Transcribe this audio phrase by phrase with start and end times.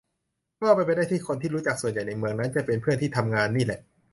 [0.61, 3.79] ก็เป็นไปได้ที่คนที่รู้จักส่วนใหญ่ในเมืองนั้น จะเป็นเพื่อนที่ทำงานนี่แหละ